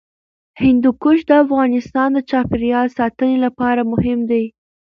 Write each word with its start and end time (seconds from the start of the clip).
هندوکش 0.61 1.19
د 1.29 1.31
افغانستان 1.43 2.09
د 2.13 2.19
چاپیریال 2.29 2.87
ساتنې 2.99 3.37
لپاره 3.45 3.81
مهم 3.93 4.19
دي. 4.31 4.45